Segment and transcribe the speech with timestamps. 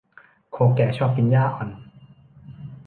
[0.51, 1.69] โคแก่ชอบกินหญ้าอ่อน